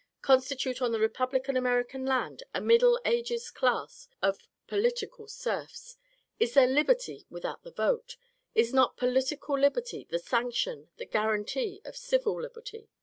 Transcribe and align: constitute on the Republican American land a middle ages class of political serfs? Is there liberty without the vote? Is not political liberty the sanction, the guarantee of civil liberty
constitute 0.23 0.81
on 0.81 0.91
the 0.91 0.99
Republican 0.99 1.55
American 1.55 2.07
land 2.07 2.41
a 2.55 2.59
middle 2.59 2.99
ages 3.05 3.51
class 3.51 4.07
of 4.19 4.39
political 4.65 5.27
serfs? 5.27 5.95
Is 6.39 6.55
there 6.55 6.65
liberty 6.65 7.27
without 7.29 7.61
the 7.61 7.69
vote? 7.69 8.17
Is 8.55 8.73
not 8.73 8.97
political 8.97 9.59
liberty 9.59 10.07
the 10.09 10.17
sanction, 10.17 10.89
the 10.97 11.05
guarantee 11.05 11.83
of 11.85 11.95
civil 11.95 12.41
liberty 12.41 12.89